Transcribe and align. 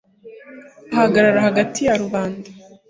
ahagarara 0.93 1.39
hagati 1.47 1.79
ya 1.87 1.93
rubanda 2.01 2.49